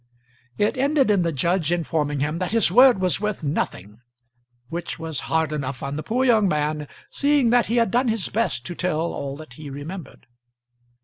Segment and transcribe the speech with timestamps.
[0.57, 4.01] It ended in the judge informing him that his word was worth nothing,
[4.67, 8.27] which was hard enough on the poor young man, seeing that he had done his
[8.27, 10.25] best to tell all that he remembered.